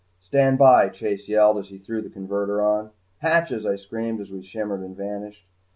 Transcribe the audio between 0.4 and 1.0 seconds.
by!"